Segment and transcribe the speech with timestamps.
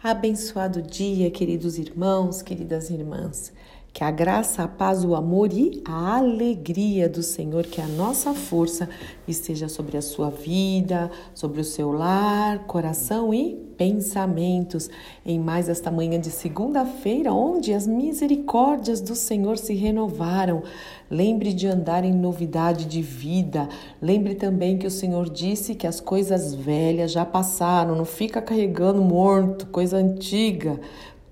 [0.00, 3.52] Abençoado dia, queridos irmãos, queridas irmãs.
[3.98, 8.32] Que a graça, a paz, o amor e a alegria do Senhor, que a nossa
[8.32, 8.88] força
[9.26, 14.88] esteja sobre a sua vida, sobre o seu lar, coração e pensamentos.
[15.26, 20.62] Em mais esta manhã de segunda-feira, onde as misericórdias do Senhor se renovaram.
[21.10, 23.68] Lembre de andar em novidade de vida.
[24.00, 27.96] Lembre também que o Senhor disse que as coisas velhas já passaram.
[27.96, 30.78] Não fica carregando morto, coisa antiga.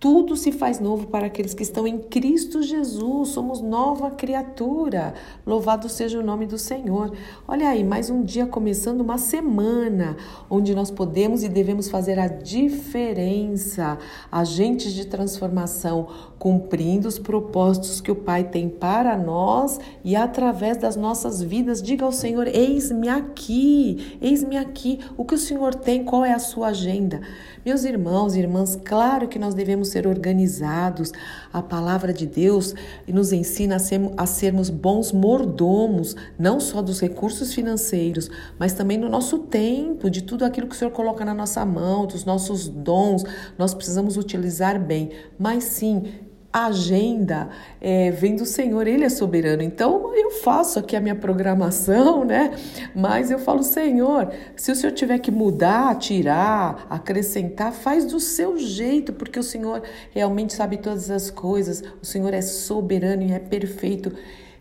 [0.09, 3.31] Tudo se faz novo para aqueles que estão em Cristo Jesus.
[3.31, 5.15] Somos nova criatura.
[5.45, 7.13] Louvado seja o nome do Senhor.
[7.49, 10.17] Olha aí, mais um dia começando uma semana
[10.49, 13.99] onde nós podemos e devemos fazer a diferença,
[14.31, 16.07] agentes de transformação,
[16.39, 21.83] cumprindo os propósitos que o Pai tem para nós e através das nossas vidas.
[21.83, 25.01] Diga ao Senhor: Eis-me aqui, eis-me aqui.
[25.17, 26.05] O que o Senhor tem?
[26.05, 27.23] Qual é a sua agenda?
[27.65, 31.13] Meus irmãos e irmãs, claro que nós devemos ser organizados.
[31.53, 32.75] A palavra de Deus
[33.09, 39.01] nos ensina a, ser, a sermos bons mordomos, não só dos recursos financeiros, mas também
[39.01, 42.69] do nosso tempo, de tudo aquilo que o Senhor coloca na nossa mão, dos nossos
[42.69, 43.25] dons.
[43.57, 45.11] Nós precisamos utilizar bem.
[45.39, 46.05] Mas sim,
[46.53, 47.49] agenda
[47.81, 49.63] é, vem do Senhor, Ele é soberano.
[49.63, 52.53] Então eu faço aqui a minha programação, né?
[52.95, 58.59] Mas eu falo, Senhor, se o Senhor tiver que mudar, tirar, acrescentar, faz do seu
[58.59, 63.39] jeito, porque o Senhor realmente sabe todas as coisas, o Senhor é soberano e é
[63.39, 64.13] perfeito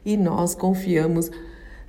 [0.06, 1.31] e nós confiamos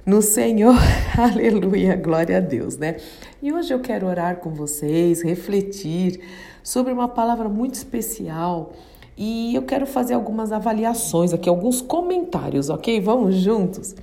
[0.04, 0.76] no Senhor.
[1.18, 2.96] Aleluia, glória a Deus, né?
[3.42, 6.20] E hoje eu quero orar com vocês, refletir
[6.62, 8.72] sobre uma palavra muito especial
[9.16, 13.00] e eu quero fazer algumas avaliações aqui, alguns comentários, ok?
[13.00, 13.94] Vamos juntos?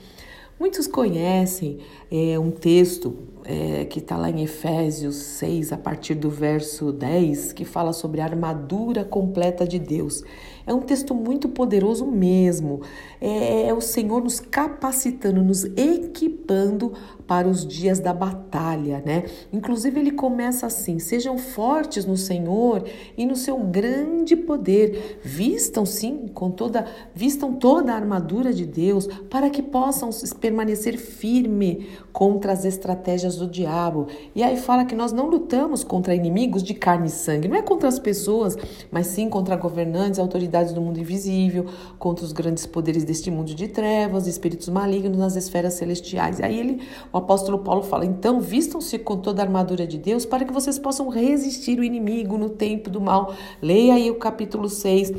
[0.59, 1.79] Muitos conhecem
[2.11, 7.53] é, um texto é, que está lá em Efésios 6, a partir do verso 10,
[7.53, 10.23] que fala sobre a armadura completa de Deus.
[10.65, 12.81] É um texto muito poderoso mesmo.
[13.19, 16.93] É, é o Senhor nos capacitando, nos equipando
[17.27, 19.23] para os dias da batalha, né?
[19.51, 22.85] Inclusive ele começa assim: sejam fortes no Senhor
[23.17, 25.19] e no seu grande poder.
[25.23, 31.89] Vistam sim com toda, vistam toda a armadura de Deus para que possam permanecer firme
[32.11, 34.07] contra as estratégias do diabo.
[34.35, 37.61] E aí fala que nós não lutamos contra inimigos de carne e sangue, não é
[37.61, 38.55] contra as pessoas,
[38.91, 41.65] mas sim contra governantes, autoridades do mundo invisível,
[41.97, 46.39] contra os grandes poderes deste mundo de trevas, espíritos malignos nas esferas celestiais.
[46.39, 46.81] Aí ele
[47.11, 50.77] o apóstolo Paulo fala: então vistam-se com toda a armadura de Deus para que vocês
[50.77, 53.33] possam resistir o inimigo no tempo do mal.
[53.61, 55.11] Leia aí o capítulo 6,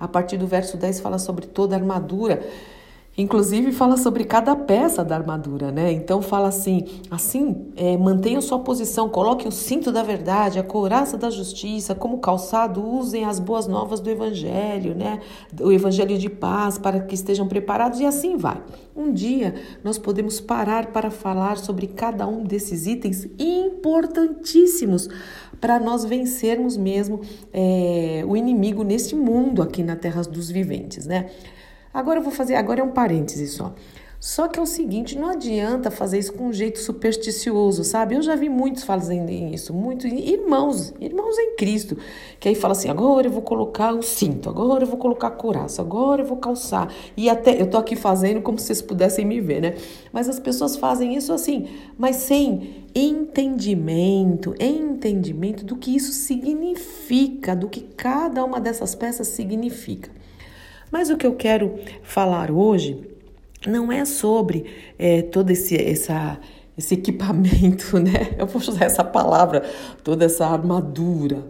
[0.00, 2.42] a partir do verso 10 fala sobre toda a armadura.
[3.18, 5.92] Inclusive fala sobre cada peça da armadura, né?
[5.92, 11.18] Então fala assim, assim, é, mantenham sua posição, coloquem o cinto da verdade, a couraça
[11.18, 15.20] da justiça, como calçado, usem as boas novas do evangelho, né?
[15.60, 18.62] O evangelho de paz, para que estejam preparados e assim vai.
[18.96, 25.08] Um dia nós podemos parar para falar sobre cada um desses itens importantíssimos
[25.60, 27.20] para nós vencermos mesmo
[27.52, 31.28] é, o inimigo neste mundo aqui na terra dos viventes, né?
[31.92, 33.74] Agora eu vou fazer, agora é um parêntese só.
[34.20, 38.14] Só que é o seguinte, não adianta fazer isso com um jeito supersticioso, sabe?
[38.14, 41.96] Eu já vi muitos fazendo isso, muitos irmãos, irmãos em Cristo,
[42.38, 45.30] que aí fala assim: agora eu vou colocar o cinto, agora eu vou colocar a
[45.30, 46.92] couraça, agora eu vou calçar.
[47.16, 49.74] E até eu tô aqui fazendo como se vocês pudessem me ver, né?
[50.12, 57.70] Mas as pessoas fazem isso assim, mas sem entendimento, entendimento do que isso significa, do
[57.70, 60.19] que cada uma dessas peças significa.
[60.90, 63.00] Mas o que eu quero falar hoje
[63.66, 64.66] não é sobre
[64.98, 66.38] é, todo esse, essa,
[66.76, 68.34] esse equipamento, né?
[68.38, 69.62] Eu vou usar essa palavra,
[70.02, 71.46] toda essa armadura.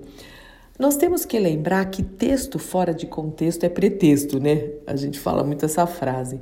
[0.78, 4.70] Nós temos que lembrar que texto fora de contexto é pretexto, né?
[4.86, 6.40] A gente fala muito essa frase.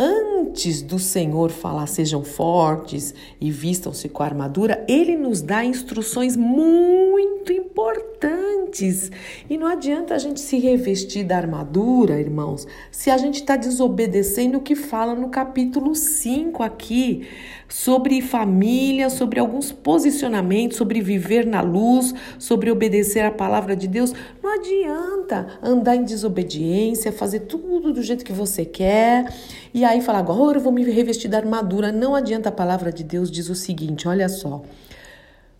[0.00, 6.36] Antes do Senhor falar sejam fortes e vistam-se com a armadura, ele nos dá instruções
[6.36, 9.10] muito importantes.
[9.50, 14.58] E não adianta a gente se revestir da armadura, irmãos, se a gente está desobedecendo
[14.58, 17.26] o que fala no capítulo 5 aqui,
[17.68, 24.14] sobre família, sobre alguns posicionamentos, sobre viver na luz, sobre obedecer a palavra de Deus.
[24.42, 29.32] Não adianta andar em desobediência, fazer tudo do jeito que você quer
[29.72, 31.92] e aí falar agora eu vou me revestir da armadura.
[31.92, 34.62] Não adianta a palavra de Deus diz o seguinte, olha só.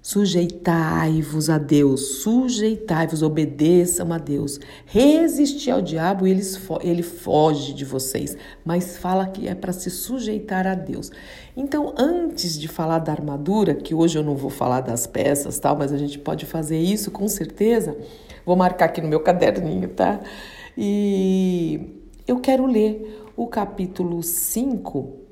[0.08, 4.58] Sujeitai-vos a Deus, sujeitai-vos, obedeçam a Deus.
[4.86, 6.30] Resistir ao diabo e
[6.82, 8.34] ele foge de vocês,
[8.64, 11.10] mas fala que é para se sujeitar a Deus.
[11.54, 15.76] Então, antes de falar da armadura, que hoje eu não vou falar das peças, tal,
[15.76, 17.94] mas a gente pode fazer isso com certeza.
[18.46, 20.20] Vou marcar aqui no meu caderninho, tá?
[20.74, 25.27] E eu quero ler o capítulo 5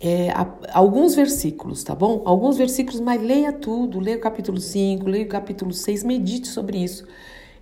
[0.00, 0.28] é,
[0.72, 2.22] alguns versículos, tá bom?
[2.24, 6.78] Alguns versículos, mas leia tudo, leia o capítulo 5, leia o capítulo 6, medite sobre
[6.78, 7.04] isso.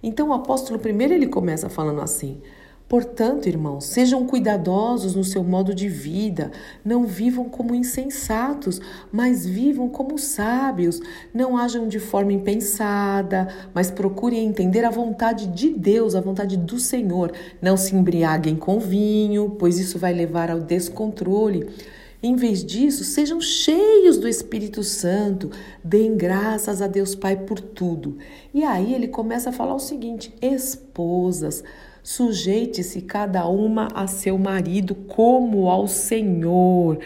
[0.03, 2.43] Então o apóstolo primeiro ele começa falando assim:
[2.87, 6.53] Portanto, irmãos, sejam cuidadosos no seu modo de vida,
[6.85, 11.01] não vivam como insensatos, mas vivam como sábios,
[11.33, 16.79] não hajam de forma impensada, mas procurem entender a vontade de Deus, a vontade do
[16.79, 17.33] Senhor.
[17.63, 21.67] Não se embriaguem com vinho, pois isso vai levar ao descontrole
[22.27, 25.49] em vez disso, sejam cheios do Espírito Santo,
[25.83, 28.19] deem graças a Deus Pai por tudo.
[28.53, 31.63] E aí ele começa a falar o seguinte: esposas,
[32.03, 36.99] sujeite-se cada uma a seu marido como ao Senhor.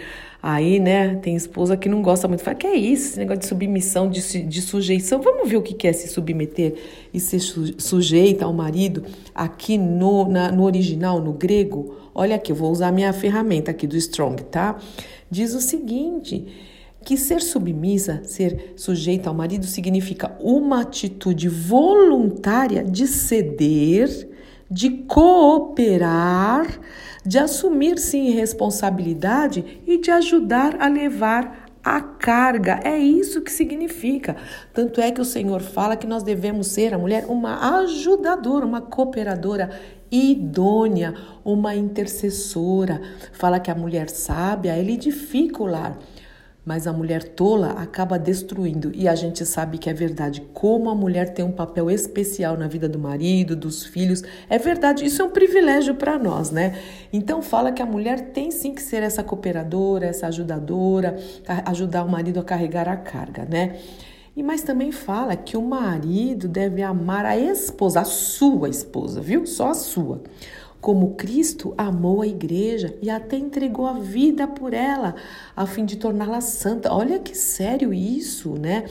[0.43, 2.43] Aí, né, tem esposa que não gosta muito.
[2.43, 5.21] Fala, que é isso, esse negócio de submissão, de, de sujeição?
[5.21, 6.77] Vamos ver o que é se submeter
[7.13, 11.95] e ser sujeita ao marido aqui no, na, no original, no grego.
[12.21, 14.79] Olha aqui, eu vou usar minha ferramenta aqui do Strong, tá?
[15.31, 16.47] Diz o seguinte
[17.03, 24.29] que ser submissa, ser sujeita ao marido, significa uma atitude voluntária de ceder,
[24.71, 26.79] de cooperar,
[27.25, 32.81] de assumir-se em responsabilidade e de ajudar a levar a carga.
[32.85, 34.37] É isso que significa.
[34.73, 38.81] Tanto é que o Senhor fala que nós devemos ser, a mulher, uma ajudadora, uma
[38.81, 39.71] cooperadora
[40.11, 43.01] idônea, uma intercessora.
[43.33, 45.99] Fala que a mulher sábia, ela edifica o lar
[46.71, 48.93] mas a mulher tola acaba destruindo.
[48.95, 50.41] E a gente sabe que é verdade.
[50.55, 55.05] Como a mulher tem um papel especial na vida do marido, dos filhos, é verdade.
[55.05, 56.79] Isso é um privilégio para nós, né?
[57.13, 61.19] Então fala que a mulher tem sim que ser essa cooperadora, essa ajudadora,
[61.67, 63.77] ajudar o marido a carregar a carga, né?
[64.37, 69.45] E mas também fala que o marido deve amar a esposa, a sua esposa, viu?
[69.45, 70.23] Só a sua
[70.81, 75.15] como Cristo amou a igreja e até entregou a vida por ela,
[75.55, 76.93] a fim de torná-la santa.
[76.93, 78.85] Olha que sério isso, né?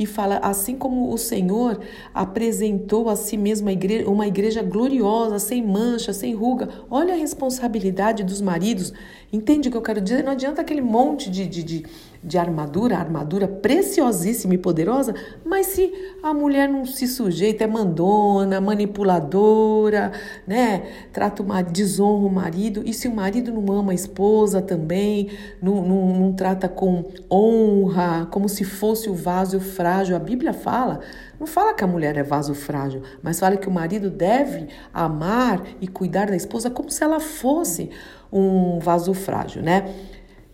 [0.00, 1.78] E fala assim como o Senhor
[2.14, 6.70] apresentou a si mesmo uma igreja, uma igreja gloriosa, sem mancha, sem ruga.
[6.90, 8.94] Olha a responsabilidade dos maridos.
[9.30, 10.24] Entende o que eu quero dizer?
[10.24, 11.84] Não adianta aquele monte de, de, de
[12.22, 15.14] de armadura, armadura preciosíssima e poderosa,
[15.44, 15.90] mas se
[16.22, 20.12] a mulher não se sujeita, é mandona, manipuladora,
[20.46, 20.82] né?
[21.12, 25.30] Trata uma desonra o marido, e se o marido não ama a esposa também,
[25.62, 31.00] não, não, não trata com honra, como se fosse o vaso frágil, a Bíblia fala,
[31.38, 35.62] não fala que a mulher é vaso frágil, mas fala que o marido deve amar
[35.80, 37.90] e cuidar da esposa como se ela fosse
[38.32, 39.92] um vaso frágil, né?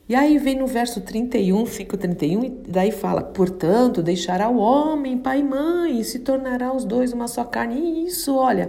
[0.09, 5.19] E aí vem no verso 31, 5, 31, e daí fala: Portanto, deixará o homem
[5.19, 7.75] pai e mãe, e se tornará os dois uma só carne.
[7.75, 8.69] E isso, olha,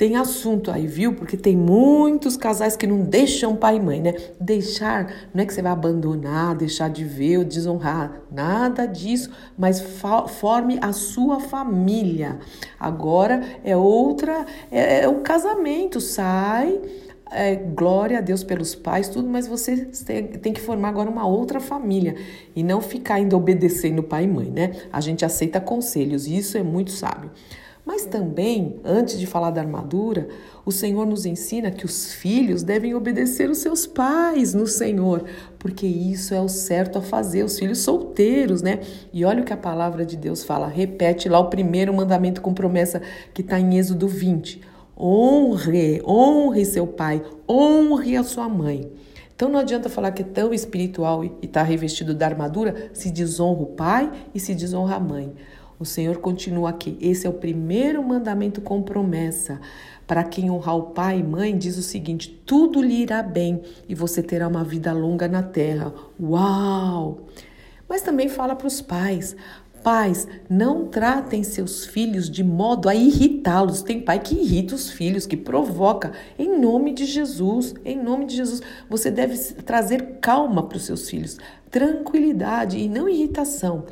[0.00, 1.12] tem assunto aí, viu?
[1.12, 4.14] Porque tem muitos casais que não deixam pai e mãe, né?
[4.40, 9.78] Deixar, não é que você vai abandonar, deixar de ver ou desonrar, nada disso, mas
[10.28, 12.38] forme a sua família.
[12.78, 16.80] Agora é outra, é, é o casamento, sai
[17.30, 21.26] é, glória a Deus pelos pais, tudo, mas você tem, tem, que formar agora uma
[21.26, 22.16] outra família
[22.56, 24.72] e não ficar ainda obedecendo pai e mãe, né?
[24.90, 27.30] A gente aceita conselhos e isso é muito sábio.
[27.92, 30.28] Mas também, antes de falar da armadura,
[30.64, 35.24] o Senhor nos ensina que os filhos devem obedecer os seus pais no Senhor,
[35.58, 38.78] porque isso é o certo a fazer, os filhos solteiros, né?
[39.12, 42.54] E olha o que a palavra de Deus fala, repete lá o primeiro mandamento com
[42.54, 43.02] promessa
[43.34, 44.60] que está em Êxodo 20.
[44.96, 48.88] Honre, honre seu pai, honre a sua mãe.
[49.34, 53.62] Então não adianta falar que é tão espiritual e está revestido da armadura se desonra
[53.62, 55.32] o pai e se desonra a mãe.
[55.80, 56.98] O Senhor continua aqui.
[57.00, 59.58] Esse é o primeiro mandamento com promessa.
[60.06, 63.94] Para quem honrar o pai e mãe, diz o seguinte: tudo lhe irá bem e
[63.94, 65.90] você terá uma vida longa na terra.
[66.20, 67.20] Uau!
[67.88, 69.34] Mas também fala para os pais:
[69.82, 73.80] Pais, não tratem seus filhos de modo a irritá-los.
[73.80, 76.12] Tem pai que irrita os filhos, que provoca.
[76.38, 81.08] Em nome de Jesus, em nome de Jesus, você deve trazer calma para os seus
[81.08, 81.38] filhos,
[81.70, 83.86] tranquilidade e não irritação.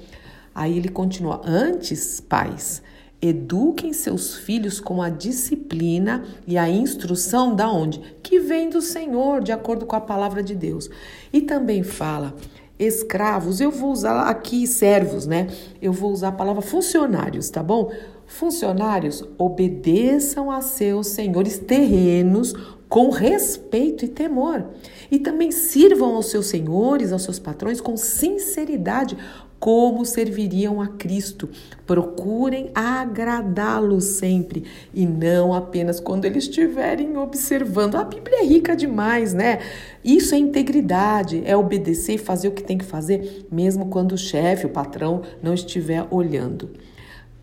[0.59, 2.83] Aí ele continua: Antes, pais,
[3.23, 8.01] eduquem seus filhos com a disciplina e a instrução da onde?
[8.25, 10.91] Que vem do Senhor, de acordo com a palavra de Deus.
[11.33, 12.35] E também fala:
[12.77, 15.47] escravos, eu vou usar aqui servos, né?
[15.81, 17.93] Eu vou usar a palavra funcionários, tá bom?
[18.27, 22.53] Funcionários, obedeçam a seus senhores terrenos
[22.89, 24.65] com respeito e temor.
[25.11, 29.17] E também sirvam aos seus senhores, aos seus patrões, com sinceridade,
[29.59, 31.49] como serviriam a Cristo.
[31.87, 37.97] Procurem agradá-lo sempre e não apenas quando eles estiverem observando.
[37.97, 39.61] A Bíblia é rica demais, né?
[40.05, 44.19] Isso é integridade, é obedecer e fazer o que tem que fazer, mesmo quando o
[44.19, 46.71] chefe, o patrão, não estiver olhando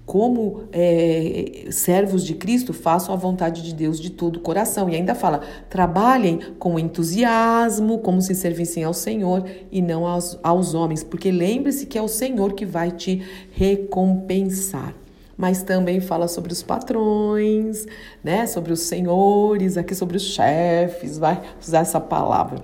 [0.06, 4.90] como é, servos de Cristo, façam a vontade de Deus de todo o coração.
[4.90, 10.74] E ainda fala: trabalhem com entusiasmo, como se servissem ao Senhor e não aos, aos
[10.74, 14.94] homens, porque lembre-se que é o Senhor que vai te recompensar.
[15.38, 17.86] Mas também fala sobre os patrões,
[18.24, 18.48] né?
[18.48, 22.64] Sobre os senhores, aqui sobre os chefes, vai usar essa palavra.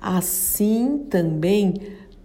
[0.00, 1.74] Assim também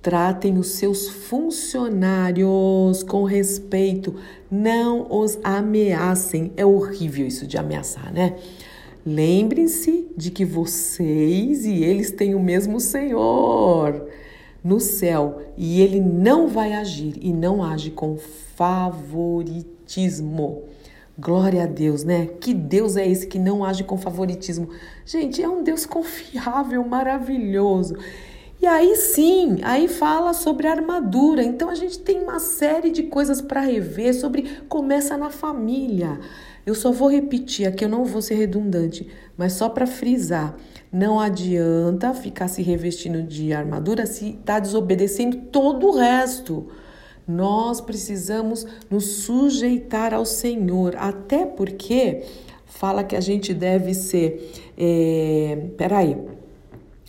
[0.07, 4.15] Tratem os seus funcionários com respeito,
[4.49, 6.53] não os ameacem.
[6.55, 8.37] É horrível isso de ameaçar, né?
[9.05, 14.07] Lembrem-se de que vocês e eles têm o mesmo Senhor
[14.63, 18.15] no céu e ele não vai agir e não age com
[18.55, 19.65] favoritismo.
[21.19, 22.27] Glória a Deus, né?
[22.39, 24.69] Que Deus é esse que não age com favoritismo?
[25.05, 27.97] Gente, é um Deus confiável, maravilhoso.
[28.67, 31.43] Aí sim, aí fala sobre armadura.
[31.43, 36.19] Então a gente tem uma série de coisas para rever sobre começa na família.
[36.65, 39.07] Eu só vou repetir aqui, eu não vou ser redundante,
[39.37, 40.55] mas só para frisar.
[40.91, 46.67] Não adianta ficar se revestindo de armadura se está desobedecendo todo o resto.
[47.27, 52.23] Nós precisamos nos sujeitar ao Senhor, até porque
[52.65, 54.51] fala que a gente deve ser.
[54.77, 56.17] É, peraí,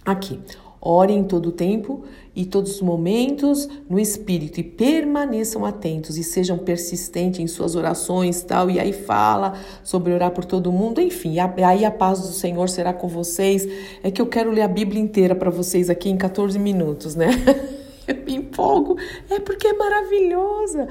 [0.05, 0.41] aqui.
[0.81, 2.05] Ore em todo o tempo
[2.35, 8.43] e todos os momentos no espírito e permaneçam atentos e sejam persistentes em suas orações,
[8.43, 8.71] tal.
[8.71, 11.37] E aí fala sobre orar por todo mundo, enfim.
[11.67, 13.67] Aí a paz do Senhor será com vocês.
[14.03, 17.29] É que eu quero ler a Bíblia inteira para vocês aqui em 14 minutos, né?
[18.07, 18.97] eu me empolgo,
[19.29, 20.89] é porque é maravilhosa.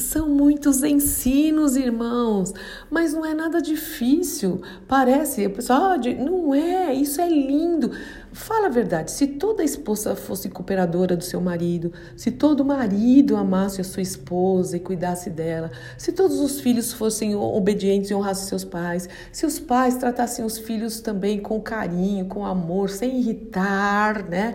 [0.00, 2.52] São muitos ensinos, irmãos,
[2.90, 4.62] mas não é nada difícil.
[4.88, 7.90] Parece, pessoal, ah, não é, isso é lindo.
[8.32, 13.80] Fala a verdade, se toda esposa fosse cooperadora do seu marido, se todo marido amasse
[13.80, 18.64] a sua esposa e cuidasse dela, se todos os filhos fossem obedientes e honrassem seus
[18.64, 24.54] pais, se os pais tratassem os filhos também com carinho, com amor, sem irritar, né?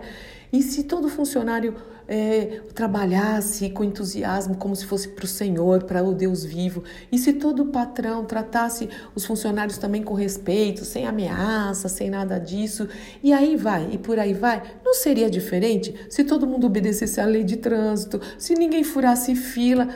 [0.52, 1.74] E se todo funcionário
[2.08, 7.18] é, trabalhasse com entusiasmo, como se fosse para o Senhor, para o Deus vivo, e
[7.18, 12.88] se todo patrão tratasse os funcionários também com respeito, sem ameaça, sem nada disso,
[13.22, 17.26] e aí vai, e por aí vai, não seria diferente se todo mundo obedecesse à
[17.26, 19.88] lei de trânsito, se ninguém furasse fila.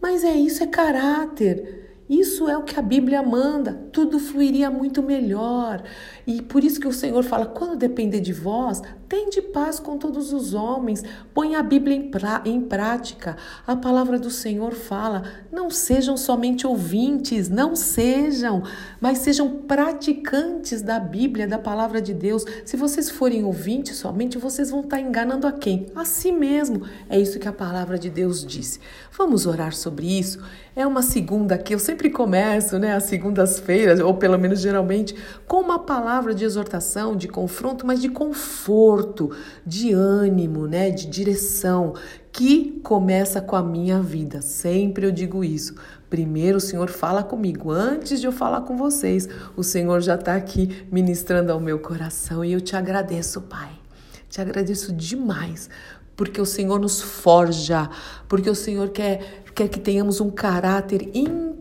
[0.00, 1.78] Mas é isso, é caráter.
[2.08, 5.82] Isso é o que a Bíblia manda, tudo fluiria muito melhor.
[6.28, 10.34] E por isso que o Senhor fala: quando depender de vós, Tende paz com todos
[10.34, 13.38] os homens, põe a Bíblia em, pra, em prática.
[13.66, 18.62] A palavra do Senhor fala: não sejam somente ouvintes, não sejam,
[19.00, 22.44] mas sejam praticantes da Bíblia, da palavra de Deus.
[22.66, 25.86] Se vocês forem ouvintes somente, vocês vão estar enganando a quem?
[25.96, 26.82] A si mesmo.
[27.08, 28.78] É isso que a palavra de Deus disse.
[29.16, 30.38] Vamos orar sobre isso.
[30.76, 35.16] É uma segunda que eu sempre começo, né, as segundas-feiras, ou pelo menos geralmente,
[35.46, 39.30] com uma palavra de exortação, de confronto, mas de conforto
[39.64, 41.94] de ânimo, né, de direção,
[42.32, 44.42] que começa com a minha vida.
[44.42, 45.74] Sempre eu digo isso.
[46.10, 50.34] Primeiro o Senhor fala comigo, antes de eu falar com vocês, o Senhor já está
[50.34, 53.70] aqui ministrando ao meu coração e eu te agradeço, Pai.
[54.28, 55.68] Te agradeço demais,
[56.16, 57.88] porque o Senhor nos forja,
[58.28, 61.10] porque o Senhor quer, quer que tenhamos um caráter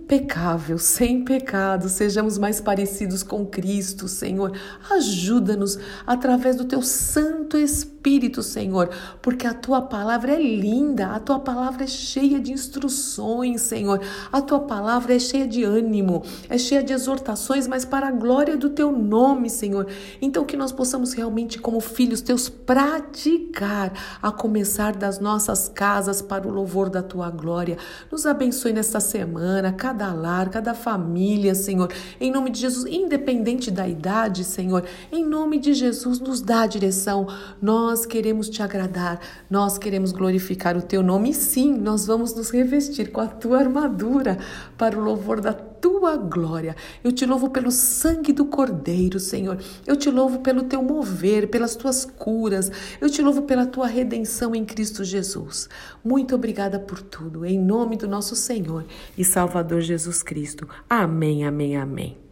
[0.08, 4.54] impecável, sem pecado, sejamos mais parecidos com Cristo, Senhor.
[4.90, 8.90] Ajuda-nos através do teu Santo Espírito, Senhor,
[9.22, 14.00] porque a tua palavra é linda, a tua palavra é cheia de instruções, Senhor.
[14.32, 18.56] A tua palavra é cheia de ânimo, é cheia de exortações, mas para a glória
[18.56, 19.88] do teu nome, Senhor.
[20.22, 26.48] Então que nós possamos realmente como filhos teus praticar a começar das nossas casas para
[26.48, 27.78] o louvor da tua glória.
[28.10, 31.92] Nos abençoe nesta semana, cada cada lar, cada família, Senhor.
[32.22, 36.68] Em nome de Jesus, independente da idade, Senhor, em nome de Jesus, nos dá a
[36.68, 37.28] direção.
[37.60, 42.52] Nós queremos te agradar, nós queremos glorificar o teu nome e sim, nós vamos nos
[42.52, 44.38] revestir com a tua armadura
[44.78, 46.76] para o louvor da tua glória.
[47.04, 49.58] Eu te louvo pelo sangue do Cordeiro, Senhor.
[49.86, 52.72] Eu te louvo pelo teu mover, pelas tuas curas.
[53.00, 55.70] Eu te louvo pela tua redenção em Cristo Jesus.
[56.04, 57.46] Muito obrigada por tudo.
[57.46, 58.86] Em nome do nosso Senhor
[59.18, 60.68] e Salvador Jesus Cristo.
[60.90, 62.27] Amém, amém, amém.